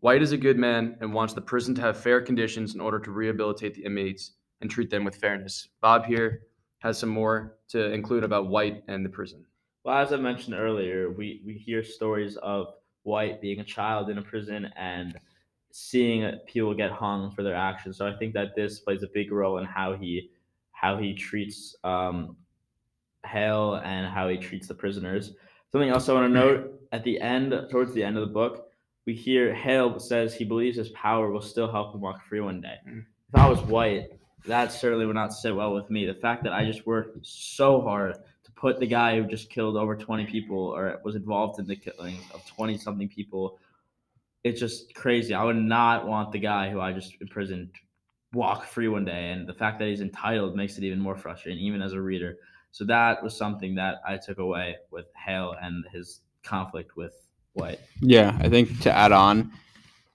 White 0.00 0.22
is 0.22 0.32
a 0.32 0.36
good 0.36 0.58
man 0.58 0.96
and 1.00 1.12
wants 1.12 1.34
the 1.34 1.40
prison 1.40 1.74
to 1.76 1.80
have 1.80 1.96
fair 1.96 2.20
conditions 2.20 2.74
in 2.74 2.80
order 2.80 2.98
to 2.98 3.10
rehabilitate 3.12 3.74
the 3.74 3.84
inmates 3.84 4.32
and 4.60 4.70
treat 4.70 4.90
them 4.90 5.04
with 5.04 5.16
fairness. 5.16 5.68
Bob 5.80 6.04
here 6.04 6.42
has 6.80 6.98
some 6.98 7.08
more 7.08 7.58
to 7.68 7.92
include 7.92 8.24
about 8.24 8.48
White 8.48 8.82
and 8.88 9.04
the 9.04 9.08
prison. 9.10 9.44
Well, 9.84 9.96
as 9.96 10.12
I 10.12 10.16
mentioned 10.16 10.54
earlier, 10.54 11.10
we, 11.10 11.42
we 11.46 11.54
hear 11.54 11.84
stories 11.84 12.36
of 12.36 12.74
White 13.04 13.40
being 13.40 13.60
a 13.60 13.64
child 13.64 14.10
in 14.10 14.18
a 14.18 14.22
prison 14.22 14.68
and 14.76 15.16
seeing 15.72 16.38
people 16.46 16.74
get 16.74 16.90
hung 16.90 17.30
for 17.30 17.42
their 17.42 17.54
actions. 17.54 17.96
So 17.96 18.06
I 18.06 18.16
think 18.16 18.34
that 18.34 18.54
this 18.54 18.80
plays 18.80 19.02
a 19.02 19.08
big 19.12 19.32
role 19.32 19.58
in 19.58 19.64
how 19.64 19.94
he 19.94 20.30
how 20.72 20.98
he 20.98 21.14
treats 21.14 21.76
um, 21.84 22.36
Hale 23.24 23.80
and 23.84 24.06
how 24.06 24.28
he 24.28 24.36
treats 24.36 24.66
the 24.66 24.74
prisoners. 24.74 25.32
Something 25.72 25.90
else 25.90 26.08
I 26.08 26.12
want 26.12 26.32
to 26.32 26.38
note 26.38 26.80
at 26.92 27.02
the 27.02 27.18
end, 27.20 27.54
towards 27.70 27.94
the 27.94 28.04
end 28.04 28.18
of 28.18 28.28
the 28.28 28.32
book, 28.32 28.68
we 29.06 29.14
hear 29.14 29.54
Hale 29.54 29.98
says 29.98 30.34
he 30.34 30.44
believes 30.44 30.76
his 30.76 30.90
power 30.90 31.30
will 31.30 31.40
still 31.40 31.70
help 31.70 31.94
him 31.94 32.02
walk 32.02 32.22
free 32.28 32.40
one 32.40 32.60
day. 32.60 32.76
Mm. 32.86 33.04
If 33.28 33.40
I 33.40 33.48
was 33.48 33.58
white, 33.62 34.10
that 34.46 34.70
certainly 34.70 35.06
would 35.06 35.14
not 35.14 35.32
sit 35.32 35.56
well 35.56 35.74
with 35.74 35.88
me. 35.90 36.04
The 36.04 36.14
fact 36.14 36.44
that 36.44 36.52
I 36.52 36.66
just 36.66 36.86
worked 36.86 37.18
so 37.26 37.80
hard 37.80 38.14
to 38.44 38.52
put 38.52 38.80
the 38.80 38.86
guy 38.86 39.16
who 39.16 39.26
just 39.26 39.48
killed 39.48 39.76
over 39.76 39.96
20 39.96 40.26
people 40.26 40.58
or 40.58 41.00
was 41.04 41.14
involved 41.14 41.58
in 41.58 41.66
the 41.66 41.76
killing 41.76 42.18
of 42.34 42.46
20 42.46 42.76
something 42.76 43.08
people, 43.08 43.58
it's 44.44 44.60
just 44.60 44.94
crazy. 44.94 45.32
I 45.32 45.44
would 45.44 45.56
not 45.56 46.06
want 46.06 46.32
the 46.32 46.38
guy 46.38 46.70
who 46.70 46.80
I 46.80 46.92
just 46.92 47.14
imprisoned 47.20 47.70
walk 48.34 48.66
free 48.66 48.88
one 48.88 49.06
day. 49.06 49.30
And 49.30 49.48
the 49.48 49.54
fact 49.54 49.78
that 49.78 49.88
he's 49.88 50.02
entitled 50.02 50.54
makes 50.54 50.76
it 50.76 50.84
even 50.84 51.00
more 51.00 51.16
frustrating, 51.16 51.62
even 51.64 51.80
as 51.80 51.94
a 51.94 52.00
reader. 52.00 52.36
So 52.72 52.84
that 52.86 53.22
was 53.22 53.36
something 53.36 53.74
that 53.76 53.96
I 54.06 54.16
took 54.16 54.38
away 54.38 54.76
with 54.90 55.06
Hale 55.14 55.54
and 55.60 55.84
his 55.92 56.22
conflict 56.42 56.96
with 56.96 57.12
White. 57.52 57.78
Yeah, 58.00 58.36
I 58.40 58.48
think 58.48 58.80
to 58.80 58.92
add 58.92 59.12
on, 59.12 59.52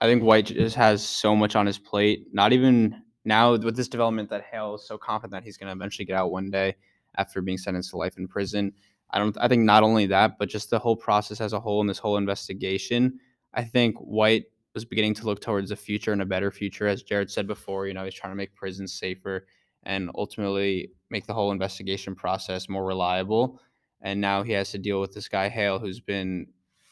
I 0.01 0.07
think 0.07 0.23
White 0.23 0.47
just 0.47 0.75
has 0.75 1.03
so 1.03 1.35
much 1.35 1.55
on 1.55 1.67
his 1.67 1.77
plate. 1.77 2.25
Not 2.33 2.53
even 2.53 3.03
now 3.25 3.51
with 3.51 3.75
this 3.75 3.87
development 3.87 4.29
that 4.31 4.43
Hale 4.43 4.75
is 4.75 4.87
so 4.87 4.97
confident 4.97 5.31
that 5.33 5.43
he's 5.43 5.57
going 5.57 5.67
to 5.67 5.75
eventually 5.75 6.05
get 6.05 6.15
out 6.15 6.31
one 6.31 6.49
day 6.49 6.75
after 7.17 7.41
being 7.41 7.59
sentenced 7.59 7.91
to 7.91 7.97
life 7.97 8.17
in 8.17 8.27
prison. 8.27 8.73
I 9.11 9.19
don't. 9.19 9.37
I 9.39 9.47
think 9.47 9.63
not 9.63 9.83
only 9.83 10.07
that, 10.07 10.37
but 10.39 10.49
just 10.49 10.69
the 10.69 10.79
whole 10.79 10.95
process 10.95 11.39
as 11.39 11.53
a 11.53 11.59
whole 11.59 11.79
and 11.81 11.89
this 11.89 11.99
whole 11.99 12.17
investigation. 12.17 13.19
I 13.53 13.63
think 13.63 13.95
White 13.97 14.45
was 14.73 14.83
beginning 14.83 15.13
to 15.15 15.25
look 15.25 15.41
towards 15.41 15.71
a 15.71 15.75
future 15.75 16.11
and 16.11 16.21
a 16.21 16.25
better 16.25 16.51
future, 16.51 16.87
as 16.87 17.03
Jared 17.03 17.31
said 17.31 17.47
before. 17.47 17.87
You 17.87 17.93
know, 17.93 18.03
he's 18.03 18.13
trying 18.13 18.31
to 18.31 18.37
make 18.37 18.55
prisons 18.55 18.93
safer 18.93 19.45
and 19.83 20.09
ultimately 20.15 20.91
make 21.09 21.25
the 21.25 21.33
whole 21.33 21.51
investigation 21.51 22.15
process 22.15 22.69
more 22.69 22.85
reliable. 22.85 23.59
And 24.01 24.21
now 24.21 24.43
he 24.43 24.51
has 24.53 24.71
to 24.71 24.77
deal 24.77 25.01
with 25.01 25.13
this 25.13 25.27
guy 25.27 25.49
Hale, 25.49 25.79
who's 25.79 25.99
been 25.99 26.47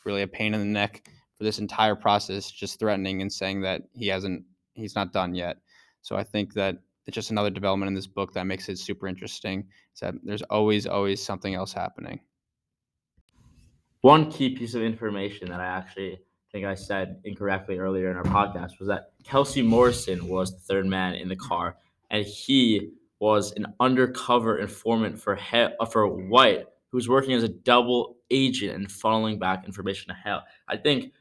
really 0.06 0.22
a 0.22 0.28
pain 0.28 0.54
in 0.54 0.60
the 0.60 0.66
neck 0.66 1.08
for 1.38 1.44
this 1.44 1.60
entire 1.60 1.96
process, 1.96 2.50
just 2.50 2.80
threatening 2.80 3.22
and 3.22 3.32
saying 3.32 3.62
that 3.62 3.84
he 3.94 4.08
hasn't, 4.08 4.44
he's 4.74 4.96
not 4.96 5.14
done 5.14 5.36
yet. 5.36 5.58
So 6.02 6.16
I 6.16 6.24
think 6.24 6.54
that 6.54 6.78
it's 7.06 7.16
just 7.16 7.32
another 7.32 7.50
development 7.50 7.88
in 7.88 7.94
this 7.94 8.08
book 8.08 8.34
that 8.34 8.46
makes 8.46 8.70
it 8.70 8.80
super 8.80 9.08
interesting. 9.08 9.68
Is 9.94 10.00
that 10.00 10.16
there's 10.24 10.42
always, 10.44 10.88
always 10.88 11.22
something 11.22 11.54
else 11.54 11.74
happening. 11.74 12.20
One 14.02 14.32
key 14.32 14.56
piece 14.56 14.76
of 14.76 14.84
information 14.84 15.50
that 15.50 15.60
I 15.60 15.66
actually 15.66 16.20
think 16.52 16.66
I 16.66 16.76
said 16.76 17.20
incorrectly 17.24 17.80
earlier 17.80 18.10
in 18.10 18.18
our 18.18 18.24
podcast 18.24 18.80
was 18.80 18.88
that 18.88 19.12
Kelsey 19.24 19.62
Morrison 19.62 20.28
was 20.28 20.54
the 20.54 20.60
third 20.60 20.86
man 20.86 21.16
in 21.16 21.28
the 21.28 21.36
car 21.36 21.76
and 22.16 22.26
he 22.26 22.92
was 23.20 23.52
an 23.54 23.66
undercover 23.80 24.60
informant 24.60 25.20
for 25.20 25.36
he- 25.36 25.68
uh, 25.80 25.86
for 25.86 26.08
White, 26.08 26.66
who 26.92 26.98
was 26.98 27.10
working 27.10 27.34
as 27.34 27.44
a 27.44 27.50
double 27.50 28.18
agent 28.32 28.76
and 28.76 28.88
funneling 28.88 29.40
back 29.40 29.66
information 29.66 30.08
to 30.10 30.14
Hale. 30.24 30.42
I 30.68 30.78
think 30.78 31.12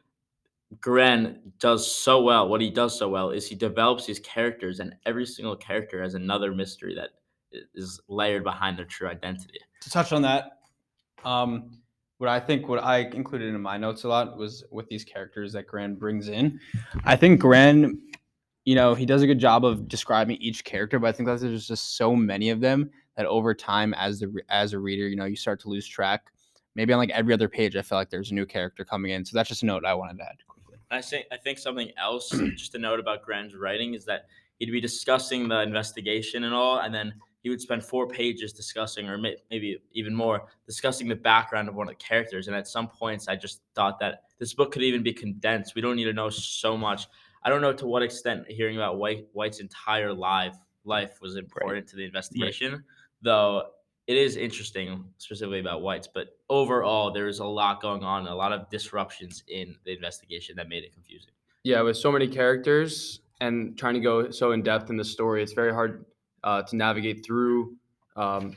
Gren 0.81 1.41
does 1.59 1.91
so 1.91 2.23
well. 2.23 2.49
What 2.49 2.61
he 2.61 2.71
does 2.71 2.99
so 2.99 3.09
well 3.09 3.31
is 3.31 3.49
he 3.49 3.55
develops 3.55 4.07
these 4.07 4.21
characters, 4.21 4.81
and 4.81 4.95
every 5.07 5.27
single 5.27 5.57
character 5.57 6.03
has 6.03 6.15
another 6.15 6.53
mystery 6.53 6.95
that 6.95 7.11
is 7.75 8.01
layered 8.09 8.45
behind 8.45 8.79
their 8.79 8.85
true 8.85 9.09
identity. 9.09 9.61
to 9.81 9.91
touch 9.91 10.13
on 10.13 10.23
that, 10.23 10.59
um, 11.25 11.79
what 12.19 12.29
I 12.29 12.41
think 12.41 12.69
what 12.69 12.83
I 12.83 13.01
included 13.01 13.55
in 13.55 13.61
my 13.61 13.77
notes 13.77 14.05
a 14.05 14.09
lot 14.09 14.37
was 14.37 14.65
with 14.71 14.89
these 14.89 15.05
characters 15.05 15.53
that 15.53 15.67
Grann 15.67 15.95
brings 15.95 16.29
in. 16.29 16.59
I 17.05 17.17
think 17.17 17.41
Grann, 17.41 18.01
you 18.65 18.75
know, 18.75 18.95
he 18.95 19.05
does 19.05 19.23
a 19.23 19.27
good 19.27 19.39
job 19.39 19.65
of 19.65 19.89
describing 19.89 20.37
each 20.39 20.65
character, 20.65 20.99
but 20.99 21.09
I 21.09 21.13
think 21.13 21.29
that 21.29 21.41
there's 21.41 21.69
just 21.69 21.97
so 21.97 22.17
many 22.17 22.51
of 22.51 22.61
them 22.61 22.91
that 23.17 23.27
over 23.27 23.55
time, 23.55 23.95
as 23.95 24.21
the 24.21 24.33
as 24.49 24.73
a 24.73 24.79
reader, 24.79 25.07
you 25.07 25.17
know, 25.17 25.27
you 25.27 25.37
start 25.37 25.61
to 25.61 25.69
lose 25.69 25.87
track. 25.87 26.33
Maybe 26.75 26.93
on 26.93 26.99
like 26.99 27.11
every 27.11 27.33
other 27.33 27.49
page, 27.49 27.77
I 27.77 27.83
feel 27.83 27.99
like 27.99 28.11
there's 28.11 28.33
a 28.33 28.35
new 28.35 28.47
character 28.47 28.85
coming 28.85 29.13
in. 29.13 29.25
So 29.25 29.37
that's 29.37 29.49
just 29.49 29.63
a 29.63 29.67
note 29.67 29.85
I 29.85 29.95
wanted 29.95 30.19
to 30.19 30.25
add 30.25 30.37
quickly. 30.49 30.79
I 30.91 31.01
think 31.01 31.27
I 31.31 31.37
think 31.37 31.59
something 31.59 31.91
else, 31.99 32.31
just 32.57 32.75
a 32.75 32.79
note 32.79 33.01
about 33.01 33.23
Gren's 33.23 33.55
writing, 33.55 33.95
is 33.95 34.05
that 34.07 34.27
he'd 34.59 34.71
be 34.71 34.81
discussing 34.81 35.49
the 35.49 35.61
investigation 35.61 36.45
and 36.45 36.55
all, 36.55 36.79
and 36.79 36.95
then 36.95 37.15
he 37.43 37.51
would 37.51 37.61
spend 37.61 37.85
four 37.85 38.09
pages 38.09 38.55
discussing, 38.55 39.07
or 39.07 39.19
may, 39.19 39.37
maybe 39.51 39.79
even 39.93 40.15
more, 40.15 40.47
discussing 40.67 41.07
the 41.07 41.15
background 41.15 41.69
of 41.69 41.75
one 41.75 41.87
of 41.87 41.93
the 41.93 42.03
characters. 42.03 42.47
And 42.47 42.57
at 42.57 42.67
some 42.67 42.89
points, 42.89 43.29
I 43.29 43.37
just 43.37 43.61
thought 43.75 44.01
that 44.01 44.23
this 44.39 44.55
book 44.55 44.73
could 44.73 44.83
even 44.83 45.03
be 45.03 45.13
condensed. 45.13 45.75
We 45.75 45.83
don't 45.83 45.97
need 45.97 46.05
to 46.05 46.15
know 46.15 46.31
so 46.31 46.75
much. 46.75 47.07
I 47.45 47.51
don't 47.51 47.61
know 47.61 47.73
to 47.73 47.87
what 47.87 48.03
extent 48.03 48.47
hearing 48.49 48.77
about 48.77 48.99
White 48.99 49.27
White's 49.33 49.61
entire 49.61 50.13
life 50.13 50.57
life 50.85 51.21
was 51.21 51.37
important 51.37 51.87
to 51.89 51.97
the 51.97 52.05
investigation, 52.05 52.85
though 53.23 53.65
it 54.07 54.17
is 54.17 54.37
interesting 54.37 55.05
specifically 55.19 55.61
about 55.61 55.83
White's. 55.83 56.09
But 56.09 56.37
overall, 56.49 57.11
there 57.11 57.29
is 57.29 57.39
a 57.39 57.45
lot 57.45 57.81
going 57.81 58.05
on, 58.05 58.27
a 58.27 58.35
lot 58.35 58.53
of 58.53 58.69
disruptions 58.71 59.45
in 59.49 59.77
the 59.85 59.93
investigation 59.93 60.57
that 60.57 60.69
made 60.69 60.85
it 60.85 60.93
confusing. 60.93 61.33
Yeah, 61.63 61.81
with 61.81 61.97
so 61.97 62.13
many 62.13 62.29
characters 62.29 63.21
and 63.41 63.77
trying 63.79 63.95
to 63.95 64.01
go 64.01 64.31
so 64.31 64.53
in 64.53 64.63
depth 64.63 64.91
in 64.91 64.97
the 64.97 65.05
story, 65.05 65.43
it's 65.43 65.53
very 65.53 65.73
hard 65.73 66.05
uh, 66.45 66.63
to 66.63 66.77
navigate 66.77 67.25
through 67.25 67.77
um, 68.17 68.55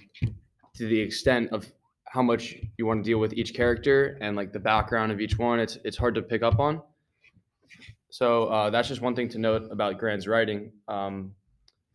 to 0.75 0.88
the 0.88 1.00
extent 1.00 1.50
of 1.51 1.72
how 2.06 2.22
much 2.22 2.56
you 2.77 2.86
want 2.86 3.03
to 3.03 3.10
deal 3.10 3.20
with 3.20 3.34
each 3.34 3.53
character 3.53 4.17
and 4.22 4.36
like 4.36 4.53
the 4.53 4.60
background 4.60 5.12
of 5.12 5.20
each 5.20 5.38
one. 5.38 5.60
It's 5.60 5.77
it's 5.84 5.98
hard 5.98 6.15
to 6.15 6.22
pick 6.22 6.44
up 6.44 6.60
on. 6.60 6.82
So 8.17 8.45
uh, 8.45 8.71
that's 8.71 8.88
just 8.88 9.00
one 9.00 9.13
thing 9.13 9.29
to 9.29 9.38
note 9.38 9.67
about 9.69 10.00
Grant's 10.00 10.25
writing. 10.25 10.71
Um, 10.88 11.36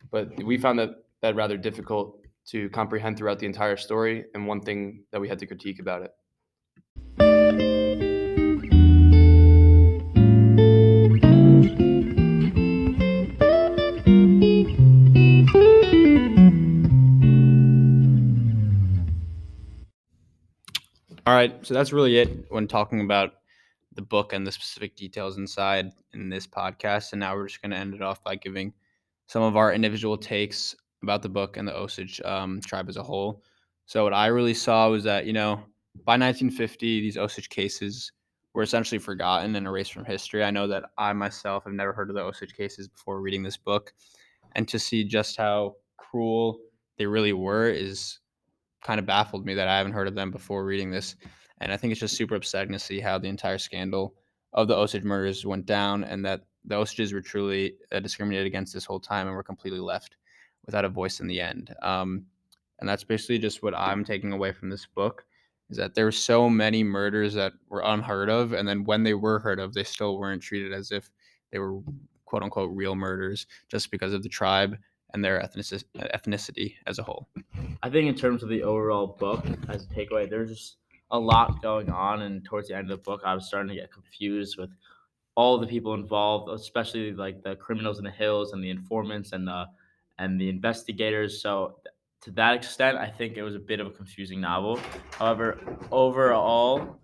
but 0.09 0.41
we 0.41 0.57
found 0.57 0.79
that 0.79 0.91
that 1.19 1.35
rather 1.35 1.57
difficult 1.57 2.17
to 2.45 2.69
comprehend 2.69 3.17
throughout 3.17 3.39
the 3.39 3.45
entire 3.45 3.75
story, 3.75 4.23
and 4.33 4.47
one 4.47 4.61
thing 4.61 5.03
that 5.11 5.19
we 5.19 5.27
had 5.27 5.37
to 5.39 5.45
critique 5.45 5.79
about 5.79 6.03
it. 6.03 6.11
All 21.27 21.33
right, 21.33 21.53
so 21.63 21.73
that's 21.73 21.91
really 21.91 22.17
it 22.17 22.45
when 22.47 22.69
talking 22.69 23.01
about 23.01 23.33
the 23.95 24.01
book 24.01 24.33
and 24.33 24.45
the 24.45 24.51
specific 24.51 24.95
details 24.95 25.37
inside 25.37 25.91
in 26.13 26.29
this 26.29 26.47
podcast. 26.47 27.11
And 27.11 27.19
now 27.19 27.35
we're 27.35 27.47
just 27.47 27.61
going 27.61 27.71
to 27.71 27.77
end 27.77 27.93
it 27.93 28.01
off 28.01 28.23
by 28.23 28.35
giving 28.35 28.73
some 29.27 29.43
of 29.43 29.55
our 29.55 29.73
individual 29.73 30.17
takes 30.17 30.75
about 31.01 31.21
the 31.21 31.29
book 31.29 31.57
and 31.57 31.67
the 31.67 31.75
Osage 31.75 32.21
um, 32.21 32.61
tribe 32.61 32.89
as 32.89 32.97
a 32.97 33.03
whole. 33.03 33.43
So 33.85 34.03
what 34.03 34.13
I 34.13 34.27
really 34.27 34.53
saw 34.53 34.89
was 34.89 35.03
that 35.03 35.25
you 35.25 35.33
know 35.33 35.55
by 36.05 36.13
1950 36.13 37.01
these 37.01 37.17
Osage 37.17 37.49
cases 37.49 38.11
were 38.53 38.63
essentially 38.63 38.99
forgotten 38.99 39.55
and 39.55 39.67
erased 39.67 39.93
from 39.93 40.05
history. 40.05 40.43
I 40.43 40.51
know 40.51 40.67
that 40.67 40.83
I 40.97 41.11
myself 41.13 41.63
have 41.65 41.73
never 41.73 41.93
heard 41.93 42.09
of 42.09 42.15
the 42.15 42.21
Osage 42.21 42.55
cases 42.55 42.87
before 42.87 43.19
reading 43.19 43.43
this 43.43 43.57
book, 43.57 43.93
and 44.55 44.67
to 44.67 44.79
see 44.79 45.03
just 45.03 45.37
how 45.37 45.75
cruel 45.97 46.59
they 46.97 47.05
really 47.05 47.33
were 47.33 47.69
is 47.69 48.19
kind 48.83 48.99
of 48.99 49.05
baffled 49.05 49.45
me 49.45 49.53
that 49.55 49.67
I 49.67 49.77
haven't 49.77 49.93
heard 49.93 50.07
of 50.07 50.15
them 50.15 50.31
before 50.31 50.65
reading 50.65 50.91
this. 50.91 51.15
And 51.59 51.71
I 51.71 51.77
think 51.77 51.91
it's 51.91 51.99
just 51.99 52.17
super 52.17 52.35
upsetting 52.35 52.73
to 52.73 52.79
see 52.79 52.99
how 52.99 53.17
the 53.17 53.27
entire 53.27 53.57
scandal 53.57 54.15
of 54.53 54.67
the 54.67 54.75
Osage 54.75 55.03
murders 55.03 55.45
went 55.45 55.65
down 55.65 56.03
and 56.03 56.25
that 56.25 56.41
the 56.65 56.75
Osages 56.75 57.13
were 57.13 57.21
truly 57.21 57.75
uh, 57.91 57.99
discriminated 57.99 58.47
against 58.47 58.73
this 58.73 58.85
whole 58.85 58.99
time 58.99 59.27
and 59.27 59.35
were 59.35 59.43
completely 59.43 59.79
left 59.79 60.15
without 60.65 60.85
a 60.85 60.89
voice 60.89 61.19
in 61.19 61.27
the 61.27 61.41
end. 61.41 61.73
Um, 61.81 62.25
and 62.79 62.87
that's 62.87 63.03
basically 63.03 63.39
just 63.39 63.63
what 63.63 63.75
I'm 63.75 64.03
taking 64.03 64.31
away 64.31 64.51
from 64.51 64.69
this 64.69 64.85
book 64.85 65.25
is 65.69 65.77
that 65.77 65.95
there 65.95 66.05
were 66.05 66.11
so 66.11 66.49
many 66.49 66.83
murders 66.83 67.33
that 67.33 67.53
were 67.69 67.81
unheard 67.85 68.29
of. 68.29 68.53
And 68.53 68.67
then 68.67 68.83
when 68.83 69.03
they 69.03 69.13
were 69.13 69.39
heard 69.39 69.59
of, 69.59 69.73
they 69.73 69.83
still 69.83 70.17
weren't 70.17 70.41
treated 70.41 70.73
as 70.73 70.91
if 70.91 71.09
they 71.51 71.59
were 71.59 71.79
quote 72.25 72.43
unquote 72.43 72.71
real 72.73 72.95
murders 72.95 73.47
just 73.69 73.91
because 73.91 74.13
of 74.13 74.23
the 74.23 74.29
tribe 74.29 74.77
and 75.13 75.23
their 75.23 75.39
ethnici- 75.39 75.83
ethnicity 75.95 76.75
as 76.87 76.99
a 76.99 77.03
whole. 77.03 77.27
I 77.83 77.89
think 77.89 78.07
in 78.07 78.15
terms 78.15 78.43
of 78.43 78.49
the 78.49 78.63
overall 78.63 79.07
book 79.07 79.45
as 79.69 79.83
a 79.83 79.87
takeaway, 79.87 80.29
there's 80.29 80.49
just 80.49 80.77
a 81.13 81.19
lot 81.19 81.61
going 81.61 81.89
on, 81.89 82.23
and 82.23 82.43
towards 82.43 82.67
the 82.67 82.75
end 82.75 82.91
of 82.91 82.97
the 82.97 83.03
book, 83.03 83.21
I 83.23 83.35
was 83.35 83.47
starting 83.47 83.69
to 83.69 83.75
get 83.75 83.91
confused 83.91 84.57
with 84.57 84.71
all 85.35 85.59
the 85.59 85.67
people 85.67 85.93
involved, 85.93 86.51
especially 86.51 87.13
like 87.13 87.43
the 87.43 87.55
criminals 87.55 87.99
in 87.99 88.03
the 88.03 88.11
hills 88.11 88.51
and 88.51 88.63
the 88.63 88.69
informants 88.69 89.31
and 89.31 89.47
the 89.47 89.65
and 90.17 90.41
the 90.41 90.49
investigators. 90.49 91.41
So 91.41 91.79
to 92.21 92.31
that 92.31 92.55
extent, 92.55 92.97
I 92.97 93.09
think 93.09 93.37
it 93.37 93.43
was 93.43 93.55
a 93.55 93.59
bit 93.59 93.79
of 93.79 93.87
a 93.87 93.91
confusing 93.91 94.41
novel. 94.41 94.79
However, 95.11 95.59
overall, 95.91 96.99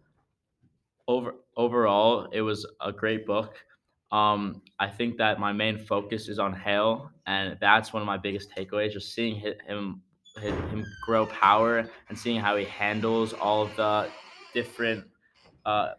over 1.08 1.36
overall, 1.56 2.28
it 2.32 2.42
was 2.42 2.66
a 2.82 2.92
great 2.92 3.26
book. 3.26 3.56
Um, 4.12 4.64
I 4.80 4.88
think 4.88 5.18
that 5.18 5.40
my 5.40 5.54
main 5.54 5.78
focus 5.78 6.30
is 6.30 6.40
on 6.40 6.54
Hale, 6.54 7.12
and 7.28 7.58
that's 7.62 7.94
one 7.94 8.02
of 8.02 8.08
my 8.08 8.18
biggest 8.18 8.50
takeaways. 8.56 8.94
Just 8.94 9.14
seeing 9.14 9.36
him 9.68 10.02
him 10.38 10.86
grow 11.06 11.26
power 11.26 11.90
and 12.10 12.18
seeing 12.18 12.40
how 12.40 12.56
he 12.56 12.66
handles 12.66 13.34
all 13.34 13.64
of 13.64 13.76
the 13.76 14.10
different 14.54 15.06
uh, 15.66 15.94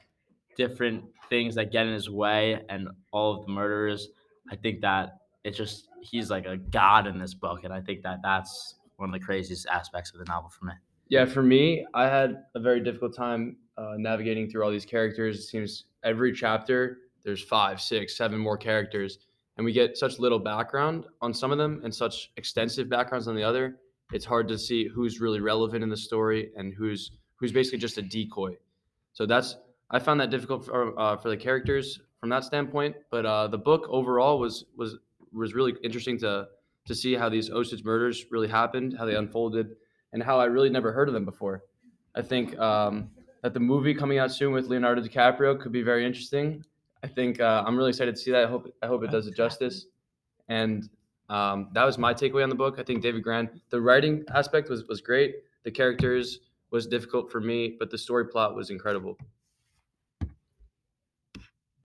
different 0.56 1.04
things 1.28 1.54
that 1.54 1.72
get 1.72 1.87
in 1.87 1.92
his 1.92 2.10
way 2.10 2.62
and 2.68 2.88
all 3.12 3.38
of 3.38 3.46
the 3.46 3.52
murders. 3.52 4.08
I 4.50 4.56
think 4.56 4.80
that 4.80 5.18
it's 5.44 5.56
just 5.56 5.88
he's 6.02 6.30
like 6.30 6.46
a 6.46 6.56
god 6.56 7.06
in 7.06 7.18
this 7.18 7.34
book, 7.34 7.64
and 7.64 7.72
I 7.72 7.80
think 7.80 8.02
that 8.02 8.18
that's 8.22 8.76
one 8.96 9.08
of 9.08 9.12
the 9.12 9.25
craziest 9.25 9.66
aspects 9.66 10.12
of 10.12 10.18
the 10.18 10.25
novel 10.25 10.50
for 10.50 10.66
me. 10.66 10.72
Yeah, 11.08 11.25
for 11.25 11.42
me, 11.42 11.84
I 11.94 12.04
had 12.04 12.44
a 12.54 12.60
very 12.60 12.80
difficult 12.80 13.16
time 13.16 13.56
uh, 13.76 13.94
navigating 13.96 14.49
through 14.49 14.62
all 14.62 14.70
these 14.70 14.84
characters. 14.84 15.38
It 15.38 15.42
seems 15.42 15.84
every 16.04 16.32
chapter 16.32 16.99
there's 17.25 17.42
five, 17.42 17.80
six, 17.80 18.16
seven 18.16 18.38
more 18.38 18.56
characters, 18.56 19.18
and 19.56 19.64
we 19.64 19.72
get 19.72 19.96
such 19.96 20.18
little 20.18 20.38
background 20.38 21.06
on 21.20 21.34
some 21.34 21.52
of 21.52 21.58
them 21.58 21.80
and 21.84 21.94
such 21.94 22.30
extensive 22.37 22.88
backgrounds 22.88 23.28
on 23.28 23.34
the 23.34 23.42
other. 23.42 23.76
It's 24.12 24.24
hard 24.24 24.48
to 24.48 24.58
see 24.58 24.88
who's 24.88 25.20
really 25.20 25.40
relevant 25.40 25.82
in 25.82 25.88
the 25.88 25.96
story 25.96 26.50
and 26.56 26.74
who's 26.74 27.12
who's 27.36 27.52
basically 27.52 27.78
just 27.78 27.98
a 27.98 28.02
decoy. 28.02 28.56
So 29.12 29.26
that's 29.26 29.56
I 29.90 29.98
found 29.98 30.20
that 30.20 30.30
difficult 30.30 30.64
for 30.64 30.98
uh, 30.98 31.16
for 31.16 31.30
the 31.30 31.36
characters 31.36 32.00
from 32.20 32.28
that 32.30 32.44
standpoint. 32.44 32.96
But 33.10 33.26
uh, 33.26 33.48
the 33.48 33.58
book 33.58 33.86
overall 33.88 34.38
was 34.38 34.64
was 34.76 34.96
was 35.32 35.54
really 35.54 35.74
interesting 35.82 36.18
to 36.18 36.48
to 36.86 36.94
see 36.94 37.14
how 37.14 37.28
these 37.28 37.50
Osage 37.50 37.84
murders 37.84 38.26
really 38.30 38.48
happened, 38.48 38.96
how 38.98 39.04
they 39.04 39.14
unfolded, 39.14 39.76
and 40.12 40.22
how 40.22 40.40
I 40.40 40.46
really 40.46 40.70
never 40.70 40.92
heard 40.92 41.08
of 41.08 41.14
them 41.14 41.24
before. 41.24 41.64
I 42.14 42.22
think 42.22 42.58
um, 42.58 43.10
that 43.42 43.54
the 43.54 43.60
movie 43.60 43.94
coming 43.94 44.18
out 44.18 44.32
soon 44.32 44.52
with 44.52 44.66
Leonardo 44.66 45.02
DiCaprio 45.02 45.60
could 45.60 45.72
be 45.72 45.82
very 45.82 46.04
interesting. 46.04 46.64
I 47.02 47.06
think 47.06 47.40
uh, 47.40 47.62
I'm 47.66 47.76
really 47.76 47.90
excited 47.90 48.14
to 48.16 48.20
see 48.20 48.30
that. 48.32 48.44
I 48.44 48.48
hope 48.48 48.74
I 48.82 48.86
hope 48.86 49.04
it 49.04 49.10
does 49.10 49.26
it 49.26 49.34
justice. 49.36 49.86
And 50.48 50.88
um, 51.30 51.68
that 51.72 51.84
was 51.84 51.96
my 51.96 52.12
takeaway 52.12 52.42
on 52.42 52.49
the 52.49 52.54
book. 52.54 52.78
I 52.78 52.82
think 52.82 53.02
David 53.02 53.22
Grant, 53.22 53.50
the 53.70 53.80
writing 53.80 54.25
aspect 54.34 54.68
was 54.68 54.84
was 54.88 55.00
great. 55.00 55.37
The 55.62 55.70
characters 55.70 56.40
was 56.70 56.87
difficult 56.87 57.30
for 57.30 57.40
me, 57.40 57.76
but 57.78 57.90
the 57.90 57.99
story 57.99 58.26
plot 58.26 58.54
was 58.54 58.70
incredible. 58.70 59.16